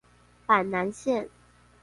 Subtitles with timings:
[0.47, 1.29] 板南線